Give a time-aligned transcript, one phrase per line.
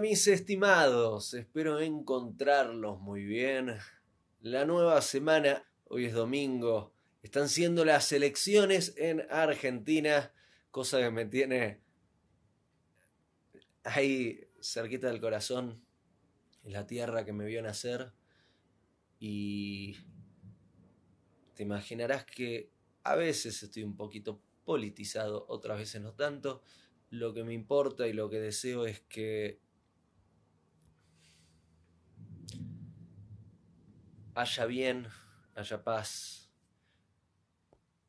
[0.00, 3.76] Mis estimados, espero encontrarlos muy bien.
[4.40, 6.92] La nueva semana, hoy es domingo,
[7.22, 10.32] están siendo las elecciones en Argentina,
[10.70, 11.80] cosa que me tiene
[13.82, 15.82] ahí cerquita del corazón,
[16.62, 18.12] en la tierra que me vio nacer.
[19.18, 19.96] Y
[21.54, 22.70] te imaginarás que
[23.02, 26.62] a veces estoy un poquito politizado, otras veces no tanto.
[27.10, 29.66] Lo que me importa y lo que deseo es que
[34.38, 35.08] haya bien,
[35.56, 36.48] haya paz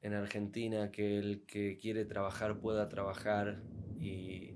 [0.02, 3.64] en Argentina, que el que quiere trabajar pueda trabajar
[4.00, 4.54] y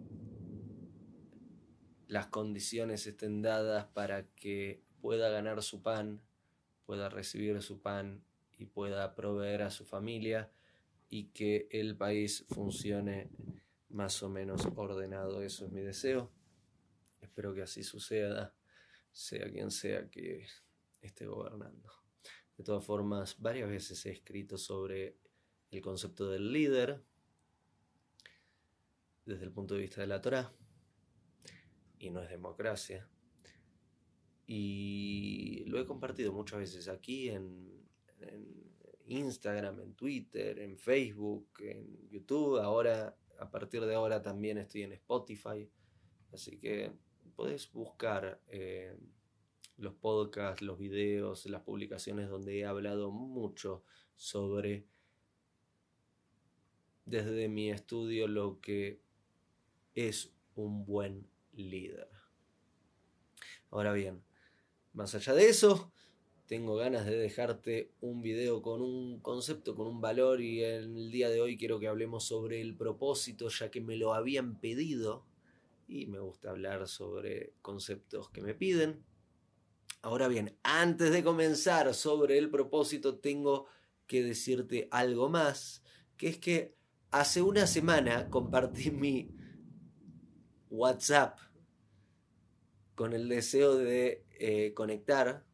[2.08, 6.22] las condiciones estén dadas para que pueda ganar su pan,
[6.86, 8.24] pueda recibir su pan
[8.60, 10.52] y pueda proveer a su familia
[11.10, 13.32] y que el país funcione
[13.90, 15.42] más o menos ordenado.
[15.42, 16.32] Eso es mi deseo.
[17.20, 18.54] Espero que así suceda,
[19.12, 20.46] sea quien sea que
[21.08, 21.90] esté gobernando.
[22.58, 25.18] De todas formas, varias veces he escrito sobre
[25.72, 27.04] el concepto del líder
[29.26, 30.54] desde el punto de vista de la Torah
[31.98, 33.08] y no es democracia.
[34.46, 37.72] Y lo he compartido muchas veces aquí en,
[39.06, 42.60] Instagram, en Twitter, en Facebook, en YouTube.
[42.60, 45.70] Ahora, a partir de ahora también estoy en Spotify.
[46.32, 46.92] Así que
[47.36, 48.96] puedes buscar eh,
[49.78, 53.84] los podcasts, los videos, las publicaciones donde he hablado mucho
[54.16, 54.86] sobre
[57.06, 59.00] desde mi estudio lo que
[59.96, 62.08] es un buen líder.
[63.72, 64.24] Ahora bien,
[64.94, 65.92] más allá de eso,
[66.46, 71.30] tengo ganas de dejarte un video con un concepto, con un valor y el día
[71.30, 75.26] de hoy quiero que hablemos sobre el propósito ya que me lo habían pedido
[75.88, 79.04] y me gusta hablar sobre conceptos que me piden.
[80.04, 83.68] Ahora bien, antes de comenzar sobre el propósito tengo
[84.06, 85.82] que decirte algo más,
[86.18, 86.76] que es que
[87.10, 89.32] hace una semana compartí mi
[90.70, 91.40] WhatsApp
[92.96, 95.46] con el deseo de eh, conectar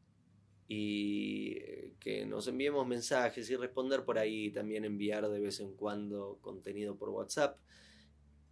[0.67, 5.75] y eh, que nos enviemos mensajes y responder por ahí, también enviar de vez en
[5.75, 7.59] cuando contenido por WhatsApp.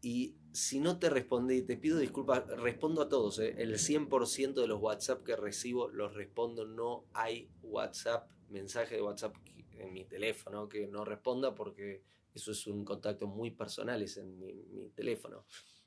[0.02, 3.40] Y si no te respondí, te pido disculpas, respondo a todos.
[3.40, 3.56] ¿eh?
[3.58, 6.66] El 100% de los WhatsApp que recibo los respondo.
[6.66, 9.36] No hay WhatsApp, mensaje de WhatsApp
[9.72, 12.04] en mi teléfono que no responda porque
[12.34, 15.46] eso es un contacto muy personal, es en mi, mi teléfono.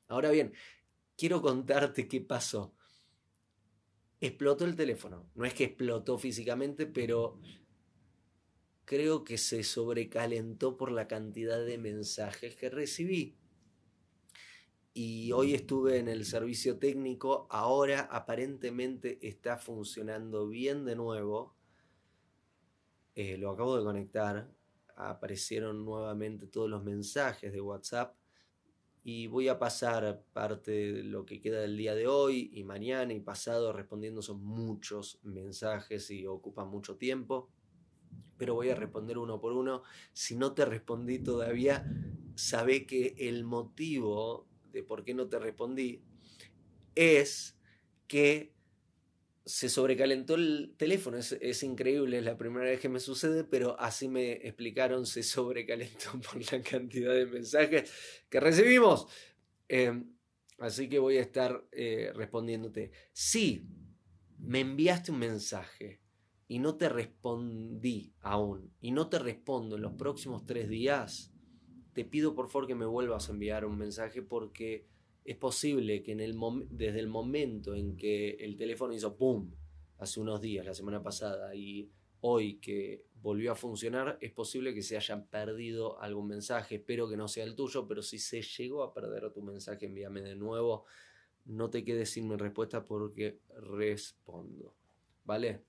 [0.09, 0.53] Ahora bien,
[1.17, 2.75] quiero contarte qué pasó.
[4.21, 5.31] Explotó el teléfono.
[5.35, 7.41] No es que explotó físicamente, pero
[8.85, 13.40] creo que se sobrecalentó por la cantidad de mensajes que recibí.
[15.03, 21.57] Y hoy estuve en el servicio técnico, ahora aparentemente está funcionando bien de nuevo.
[23.15, 24.51] Eh, lo acabo de conectar,
[24.97, 28.15] aparecieron nuevamente todos los mensajes de WhatsApp
[29.03, 33.15] y voy a pasar parte de lo que queda del día de hoy y mañana
[33.15, 37.49] y pasado respondiendo son muchos mensajes y ocupa mucho tiempo,
[38.37, 39.83] pero voy a responder uno por uno.
[40.13, 41.91] Si no te respondí todavía,
[42.35, 44.50] sabe que el motivo
[44.87, 46.03] por qué no te respondí
[46.95, 47.59] es
[48.07, 48.53] que
[49.45, 51.17] se sobrecalentó el teléfono.
[51.19, 56.13] Es, increíble, es la primera vez que me sucede, pero así me explicaron, se sobrecalentó
[56.31, 57.91] por la cantidad de mensajes
[58.29, 59.07] que recibimos.
[59.69, 60.13] Em,
[60.59, 62.93] así que voy a estar eh, respondiéndote.
[63.13, 63.67] Si
[64.39, 66.01] me enviaste un mensaje
[66.49, 71.33] y no te respondí aún, y no te respondo en los próximos tres días,
[71.93, 74.85] te pido por favor que me vuelvas a enviar un mensaje porque
[75.25, 76.37] es posible que en el
[76.71, 79.51] desde el momento en que el teléfono hizo ¡pum!
[79.99, 81.91] hace unos días, la semana pasada, y
[82.23, 86.77] hoy que volvió a funcionar, es posible que se hayan perdido algún mensaje.
[86.77, 90.23] Espero que no sea el tuyo, pero si se llegó a perder tu mensaje, envíame
[90.23, 90.87] de nuevo.
[91.45, 94.75] No te quedes sin mi respuesta porque respondo.
[95.25, 95.63] ¿Vale?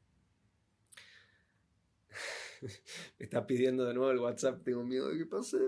[3.20, 5.68] Me está pidiendo de nuevo el WhatsApp, tengo miedo de que pase de.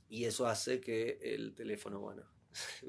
[0.09, 2.23] Y eso hace que el teléfono, bueno,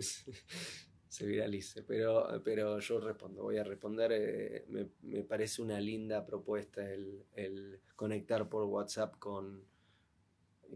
[1.09, 1.83] se viralice.
[1.83, 4.13] Pero, pero yo respondo, voy a responder.
[4.13, 9.65] Eh, me, parece una linda propuesta el, el, conectar por WhatsApp con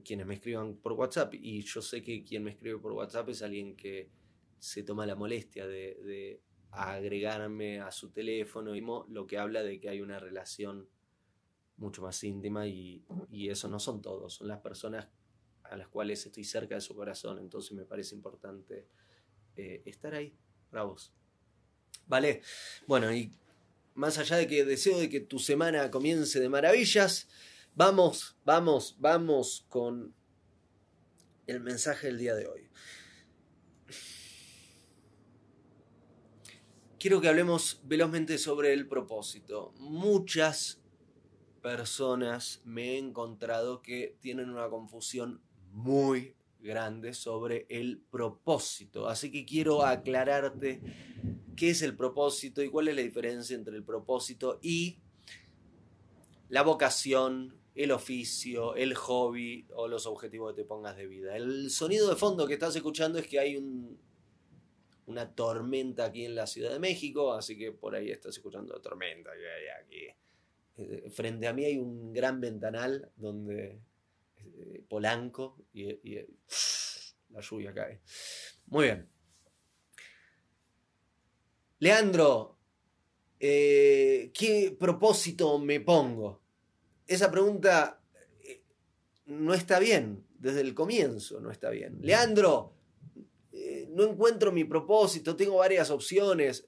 [0.05, 1.35] quienes me escriban por WhatsApp.
[1.35, 4.11] Y yo sé que quien me escribe por WhatsApp es alguien que
[4.59, 6.41] se toma la molestia de
[6.73, 8.75] agregarme a su teléfono,
[9.09, 10.89] lo que habla de que hay una relación
[11.77, 15.09] mucho más íntima y, y eso no son todos, son las personas
[15.65, 18.89] a las cuales estoy cerca de su corazón, entonces me parece importante
[19.57, 20.37] eh, estar ahí
[20.71, 21.13] para vos.
[22.07, 22.43] Vale,
[22.87, 23.33] bueno, y
[23.95, 27.29] más allá de que deseo de que tu semana comience de maravillas,
[27.75, 30.15] vamos, vamos, vamos con
[31.47, 32.69] el mensaje del día de hoy.
[37.03, 39.75] Quiero que hablemos velozmente sobre el propósito.
[39.81, 40.81] Muchas
[41.61, 49.09] personas me he encontrado que tienen una confusión muy grande sobre el propósito.
[49.09, 50.81] Así que quiero aclararte
[51.57, 55.01] qué es el propósito y cuál es la diferencia entre el propósito y
[56.51, 61.35] la vocación, el oficio, el hobby o los objetivos que te pongas de vida.
[61.35, 63.99] El sonido de fondo que estás escuchando es que hay un,
[65.07, 69.31] una tormenta aquí en la Ciudad de México, así que por ahí estás escuchando tormenta.
[69.81, 70.07] Aquí.
[70.77, 73.81] Eh, frente a mí hay un gran ventanal donde
[74.37, 76.17] eh, Polanco y,
[77.31, 78.01] la lluvia cae.
[78.67, 79.09] Muy bien.
[81.79, 82.59] Leandro,
[83.41, 86.43] eh, ¿qué propósito me pongo?
[87.07, 88.01] Esa pregunta
[89.27, 91.99] no está bien, desde el comienzo no está bien.
[92.03, 92.75] Leandro,
[93.93, 96.67] no encuentro mi propósito, tengo varias opciones.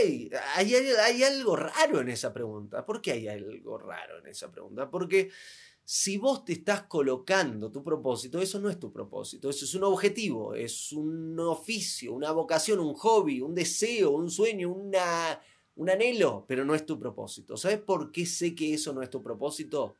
[0.00, 0.30] ¡Ey!
[0.56, 2.84] Hay, hay, algo raro en esa pregunta.
[2.84, 4.90] ¿Por qué hay algo raro en esa pregunta?
[4.90, 5.30] Porque
[5.84, 9.84] si vos te estás colocando tu propósito, eso no es tu propósito, eso es un
[9.84, 15.40] objetivo, es un oficio, una vocación, un hobby, un deseo, un sueño, una,
[15.76, 17.56] un anhelo, pero no es tu propósito.
[17.56, 19.94] ¿Sabes por qué sé que eso no es tu propósito?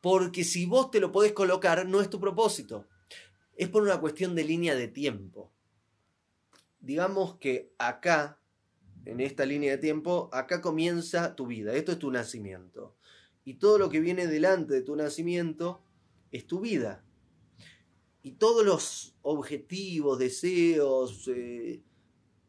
[0.00, 2.86] Porque si vos te lo podés colocar, no es tu propósito.
[3.56, 5.52] Es por una cuestión de línea de tiempo.
[6.80, 8.40] Digamos que acá,
[9.04, 12.96] en esta línea de tiempo, acá comienza tu vida, esto es tu nacimiento
[13.44, 15.82] y todo lo que viene delante de tu nacimiento
[16.30, 17.04] es tu vida.
[18.22, 21.82] Y todos los objetivos, deseos, eh,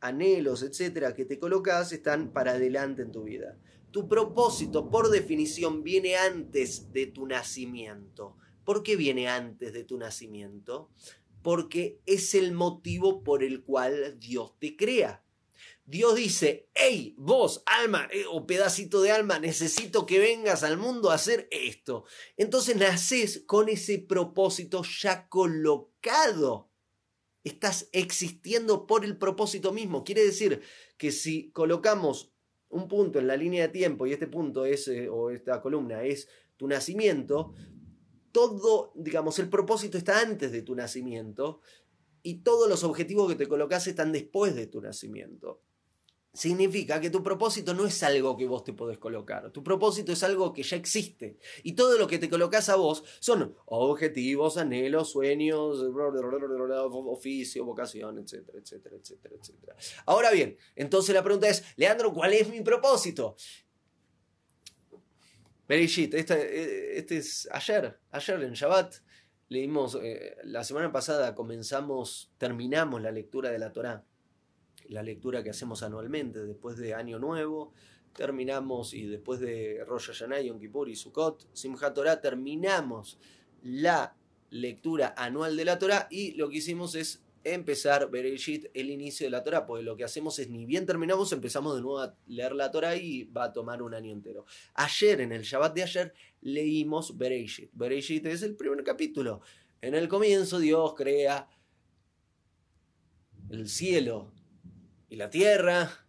[0.01, 3.57] anhelos, etcétera, que te colocas están para adelante en tu vida.
[3.91, 8.37] Tu propósito, por definición, viene antes de tu nacimiento.
[8.65, 10.89] ¿Por qué viene antes de tu nacimiento?
[11.41, 15.23] Porque es el motivo por el cual Dios te crea.
[15.91, 21.11] Dios dice, hey, vos, alma eh, o pedacito de alma, necesito que vengas al mundo
[21.11, 22.05] a hacer esto.
[22.37, 26.69] Entonces naces con ese propósito ya colocado.
[27.43, 30.03] Estás existiendo por el propósito mismo.
[30.03, 30.61] Quiere decir
[30.97, 32.31] que si colocamos
[32.69, 36.03] un punto en la línea de tiempo y este punto es, eh, o esta columna
[36.03, 37.53] es tu nacimiento,
[38.31, 41.61] todo, digamos, el propósito está antes de tu nacimiento
[42.23, 45.61] y todos los objetivos que te colocas están después de tu nacimiento
[46.33, 49.51] significa que tu propósito no es algo que vos te podés colocar.
[49.51, 51.37] Tu propósito es algo que ya existe.
[51.63, 55.79] Y todo lo que te colocas a vos son objetivos, anhelos, sueños,
[56.91, 59.75] oficio, vocación, etcétera, etcétera, etcétera, etcétera.
[60.05, 63.35] Ahora bien, entonces la pregunta es, Leandro, ¿cuál es mi propósito?
[65.67, 68.95] Bereshit, este, este es ayer, ayer en Shabbat.
[69.49, 74.05] Leímos, eh, la semana pasada comenzamos, terminamos la lectura de la Torá
[74.91, 77.73] la lectura que hacemos anualmente después de Año Nuevo.
[78.13, 83.17] Terminamos y después de Rosh Hashanah, Yom Kippur y Sukkot, Simchat Torah, terminamos
[83.63, 84.15] la
[84.49, 89.31] lectura anual de la Torah y lo que hicimos es empezar Bereshit, el inicio de
[89.31, 92.53] la Torah, porque lo que hacemos es ni bien terminamos, empezamos de nuevo a leer
[92.53, 94.45] la Torah y va a tomar un año entero.
[94.73, 97.71] Ayer, en el Shabbat de ayer, leímos Bereshit.
[97.73, 99.41] Bereshit es el primer capítulo.
[99.81, 101.49] En el comienzo Dios crea
[103.49, 104.31] el cielo
[105.09, 106.05] y la tierra,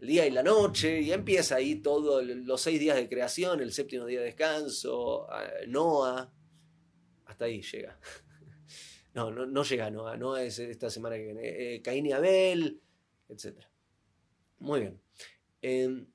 [0.00, 3.72] el día y la noche, y empieza ahí todos los seis días de creación, el
[3.72, 5.26] séptimo día de descanso,
[5.68, 6.32] Noah,
[7.24, 7.98] hasta ahí llega.
[9.14, 11.74] No, no, no llega Noah, Noah es esta semana que viene.
[11.74, 12.80] Eh, Caín y Abel,
[13.28, 13.58] etc.
[14.58, 15.00] Muy bien.
[15.60, 16.06] Em,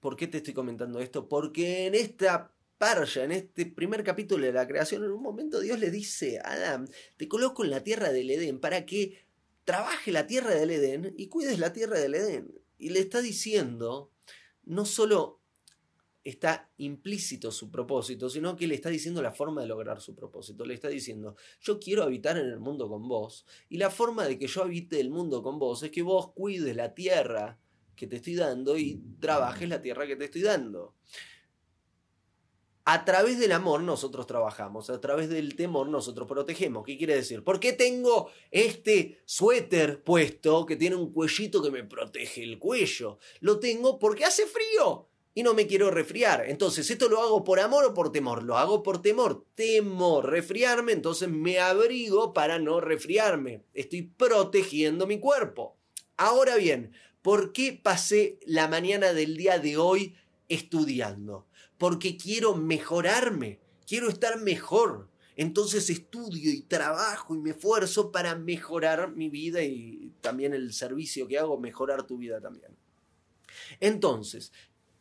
[0.00, 1.28] ¿Por qué te estoy comentando esto?
[1.28, 5.78] Porque en esta parcha, en este primer capítulo de la creación, en un momento Dios
[5.78, 9.24] le dice a Adán, te coloco en la tierra del Edén para que
[9.64, 12.52] trabaje la tierra del Edén y cuides la tierra del Edén.
[12.78, 14.10] Y le está diciendo,
[14.64, 15.41] no solo
[16.24, 20.64] está implícito su propósito, sino que le está diciendo la forma de lograr su propósito.
[20.64, 24.38] Le está diciendo, yo quiero habitar en el mundo con vos, y la forma de
[24.38, 27.58] que yo habite el mundo con vos es que vos cuides la tierra
[27.96, 30.94] que te estoy dando y trabajes la tierra que te estoy dando.
[32.84, 36.84] A través del amor nosotros trabajamos, a través del temor nosotros protegemos.
[36.84, 37.44] ¿Qué quiere decir?
[37.44, 43.18] ¿Por qué tengo este suéter puesto que tiene un cuellito que me protege el cuello?
[43.38, 46.44] Lo tengo porque hace frío y no me quiero resfriar.
[46.48, 48.42] Entonces, ¿esto lo hago por amor o por temor?
[48.42, 49.46] Lo hago por temor.
[49.54, 53.64] Temo resfriarme, entonces me abrigo para no resfriarme.
[53.72, 55.76] Estoy protegiendo mi cuerpo.
[56.16, 60.14] Ahora bien, ¿por qué pasé la mañana del día de hoy
[60.48, 61.46] estudiando?
[61.78, 65.08] Porque quiero mejorarme, quiero estar mejor.
[65.34, 71.26] Entonces estudio y trabajo y me esfuerzo para mejorar mi vida y también el servicio
[71.26, 72.76] que hago, mejorar tu vida también.
[73.80, 74.52] Entonces,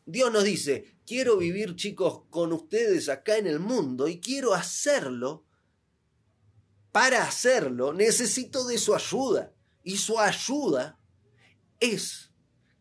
[0.05, 5.45] Dios nos dice, quiero vivir chicos con ustedes acá en el mundo y quiero hacerlo.
[6.91, 9.53] Para hacerlo necesito de su ayuda.
[9.83, 10.99] Y su ayuda
[11.79, 12.31] es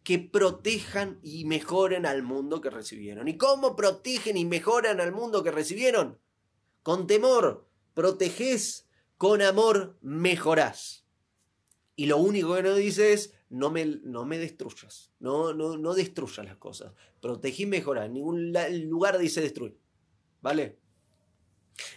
[0.02, 3.28] que protejan y mejoren al mundo que recibieron.
[3.28, 6.18] ¿Y cómo protegen y mejoran al mundo que recibieron?
[6.82, 7.68] Con temor.
[7.94, 11.04] Protegés, con amor mejorás.
[11.96, 15.94] Y lo único que nos dice es, no me, no me destruyas, no, no, no
[15.94, 16.92] destruyas las cosas.
[17.20, 18.52] Protegí y mejora, en ningún
[18.88, 19.76] lugar dice destruir.
[20.40, 20.78] ¿Vale?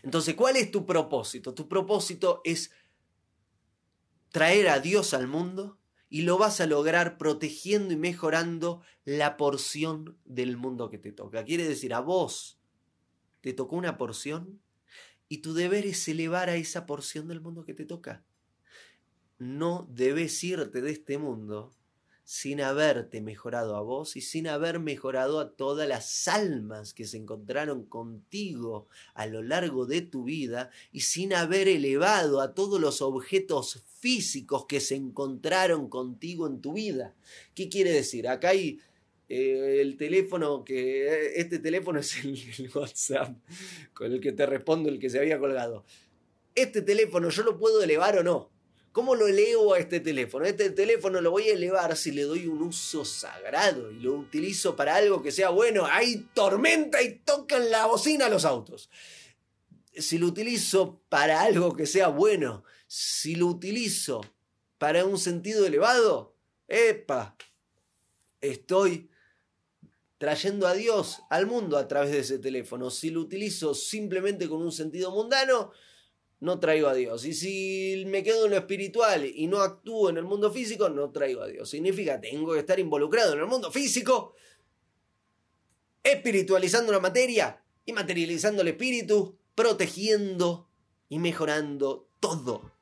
[0.02, 1.54] Entonces, ¿cuál es tu propósito?
[1.54, 2.72] Tu propósito es
[4.32, 5.78] traer a Dios al mundo
[6.10, 11.46] y lo vas a lograr protegiendo y mejorando la porción del mundo que te toca.
[11.46, 12.60] Quiere decir, a vos
[13.42, 14.60] te tocó una porción
[15.30, 18.26] y tu deber es elevar a esa porción del mundo que te toca
[19.38, 21.74] no debes irte de este mundo
[22.26, 27.18] sin haberte mejorado a vos y sin haber mejorado a todas las almas que se
[27.18, 33.02] encontraron contigo a lo largo de tu vida y sin haber elevado a todos los
[33.02, 37.14] objetos físicos que se encontraron contigo en tu vida.
[37.54, 38.28] ¿Qué quiere decir?
[38.30, 38.80] Acá hay
[39.28, 43.36] eh, el teléfono que este teléfono es el, el WhatsApp
[43.94, 45.84] con el que te respondo el que se había colgado.
[46.56, 48.53] Este teléfono yo lo puedo elevar o no
[48.94, 50.46] ¿Cómo lo elevo a este teléfono?
[50.46, 54.76] Este teléfono lo voy a elevar si le doy un uso sagrado y lo utilizo
[54.76, 55.88] para algo que sea bueno.
[55.88, 58.92] Hay tormenta y tocan la bocina los autos.
[59.98, 64.22] Si lo utilizo para algo que sea bueno, si lo utilizo
[64.78, 66.36] para un sentido elevado,
[66.68, 67.36] ¡epa!
[68.42, 69.10] Estoy
[70.20, 72.92] trayendo a Dios al mundo a través de ese teléfono.
[72.92, 75.72] Si lo utilizo simplemente con un sentido mundano,
[76.44, 77.24] no traigo a Dios.
[77.24, 81.10] Y si me quedo en lo espiritual y no actúo en el mundo físico, no
[81.10, 81.70] traigo a Dios.
[81.70, 84.36] Significa, tengo que estar involucrado en el mundo físico,
[86.04, 90.68] espiritualizando la materia y materializando el espíritu, protegiendo
[91.08, 92.74] y mejorando todo,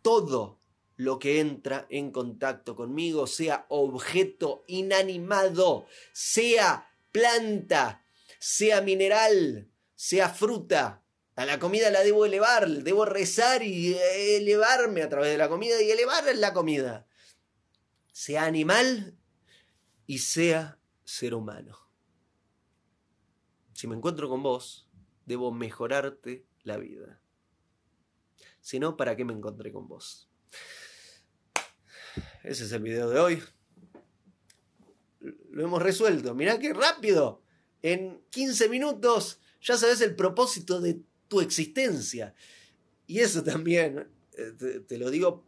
[0.00, 0.58] todo
[0.96, 5.84] lo que entra en contacto conmigo, sea objeto inanimado,
[6.14, 8.02] sea planta,
[8.38, 10.99] sea mineral, sea fruta,
[11.40, 15.80] a la comida la debo elevar, debo rezar y elevarme a través de la comida
[15.80, 17.06] y elevar la comida.
[18.12, 19.16] Sea animal
[20.06, 21.78] y sea ser humano.
[23.72, 24.90] Si me encuentro con vos,
[25.24, 27.22] debo mejorarte la vida.
[28.60, 30.28] Si no, ¿para qué me encontré con vos?
[32.42, 33.42] Ese es el video de hoy.
[35.20, 36.34] Lo hemos resuelto.
[36.34, 37.42] Mirá qué rápido.
[37.80, 42.34] En 15 minutos ya sabes el propósito de tu existencia.
[43.06, 44.06] Y eso también,
[44.36, 45.46] eh, te, lo digo,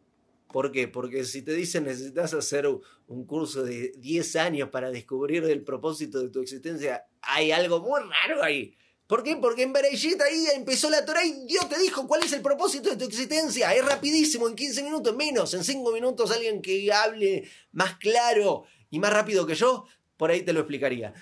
[0.50, 0.88] ¿por qué?
[0.88, 6.22] Porque si te dicen necesitas hacer un curso de 10 años para descubrir el propósito
[6.22, 8.74] de tu existencia, hay algo muy raro ahí.
[9.06, 9.36] ¿Por qué?
[9.36, 12.88] Porque en Bereshit ahí empezó la Torah y Dios te dijo cuál es el propósito
[12.88, 13.74] de tu existencia.
[13.74, 18.98] Es rapidísimo, en 15 minutos menos, en 5 minutos alguien que hable más claro y
[18.98, 19.84] más rápido que yo,
[20.16, 21.12] por ahí te lo explicaría.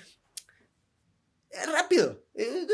[1.51, 2.23] Es rápido.
[2.41, 2.67] Eh,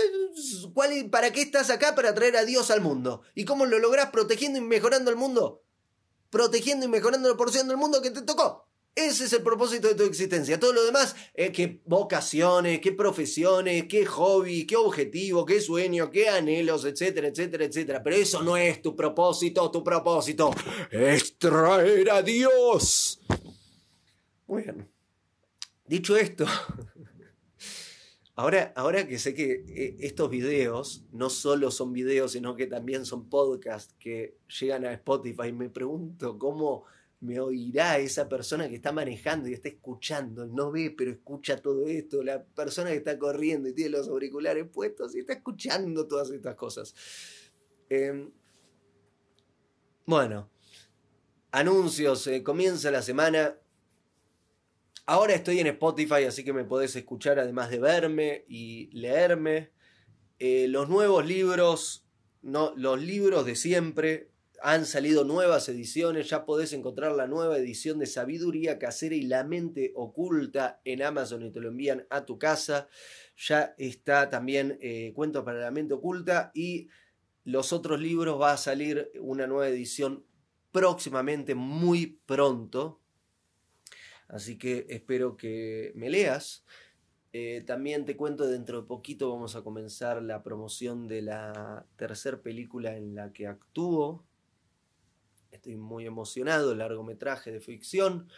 [0.75, 1.97] ¿Cuál, ¿Para qué estás acá?
[1.97, 3.23] Para traer a Dios al mundo.
[3.35, 5.65] ¿Y cómo lo lográs protegiendo y mejorando el mundo?
[6.31, 8.69] Protegiendo y mejorando la porción del mundo que te tocó.
[8.95, 10.61] Ese es el propósito de tu existencia.
[10.61, 16.29] Todo lo demás, eh, qué vocaciones, qué profesiones, qué hobby, qué objetivo, qué sueño, qué
[16.29, 18.03] anhelos, etcétera, etcétera, etcétera.
[18.05, 19.69] Pero eso no es tu propósito.
[19.73, 20.53] Tu propósito
[20.93, 23.21] es traer a Dios.
[24.47, 24.87] Bueno,
[25.87, 26.47] dicho esto,
[28.37, 33.05] ahora, ahora que sé que eh, estos videos no solo son videos, sino que también
[33.05, 36.85] son podcasts que llegan a Spotify, me pregunto cómo
[37.21, 41.87] me oirá esa persona que está manejando y está escuchando, no ve, pero escucha todo
[41.87, 46.31] esto, la persona que está corriendo y tiene los auriculares puestos y está escuchando todas
[46.31, 46.95] estas cosas.
[47.89, 48.31] Em,
[50.05, 50.51] bueno,
[51.51, 53.59] anuncios, eh, comienza la semana.
[55.09, 59.71] Ahora estoy en Spotify, así que me podés escuchar además de verme y leerme.
[60.41, 62.05] Eh, los nuevos libros,
[62.43, 68.01] no, los libros de siempre, han salido nuevas ediciones, ya podés encontrar la nueva edición
[68.01, 72.37] de Sabiduría Casera y la Mente Oculta en Amazon y te lo envían a tu
[72.37, 72.89] casa.
[73.37, 76.89] Ya está también eh, Cuentos para la Mente Oculta y
[77.45, 80.25] los otros libros va a salir una nueva edición
[80.73, 83.01] próximamente, muy pronto.
[84.29, 86.65] Así que espero que me leas.
[87.33, 92.41] Eh, también te cuento, dentro de poquito vamos a comenzar la promoción de la tercera
[92.41, 94.25] película en la que actúo,
[95.57, 98.29] Estoy muy emocionado, largometraje de ficción.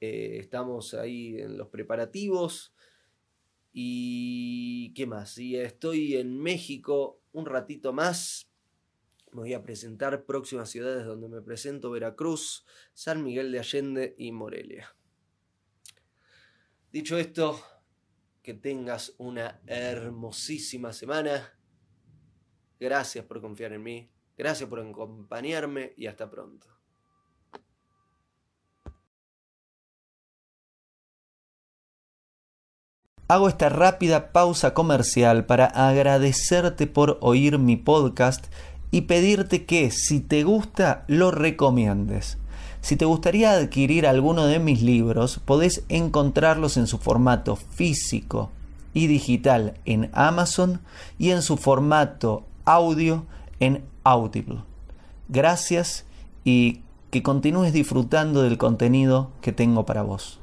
[0.00, 2.72] Eh, estamos ahí en los preparativos.
[3.72, 5.38] ¿Y qué más?
[5.38, 8.48] Y estoy en México un ratito más.
[9.32, 14.30] Me voy a presentar próximas ciudades donde me presento: Veracruz, San Miguel de Allende y
[14.30, 14.94] Morelia.
[16.92, 17.60] Dicho esto,
[18.42, 21.52] que tengas una hermosísima semana.
[22.78, 24.10] Gracias por confiar en mí.
[24.38, 26.66] Gracias por acompañarme y hasta pronto.
[33.28, 38.46] Hago esta rápida pausa comercial para agradecerte por oír mi podcast
[38.92, 42.38] y pedirte que si te gusta lo recomiendes.
[42.86, 48.52] Si te gustaría adquirir alguno de mis libros, podés encontrarlos en su formato físico
[48.94, 50.80] y digital en Amazon
[51.18, 53.26] y en su formato audio
[53.58, 54.60] en Audible.
[55.28, 56.04] Gracias
[56.44, 60.38] y que continúes disfrutando del contenido que tengo para vos.